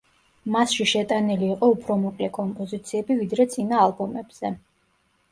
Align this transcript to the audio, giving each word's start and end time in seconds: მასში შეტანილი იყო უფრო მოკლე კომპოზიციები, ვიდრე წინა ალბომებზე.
მასში 0.53 0.85
შეტანილი 0.91 1.49
იყო 1.55 1.67
უფრო 1.73 1.97
მოკლე 2.05 2.29
კომპოზიციები, 2.37 3.17
ვიდრე 3.19 3.45
წინა 3.57 3.83
ალბომებზე. 3.83 4.51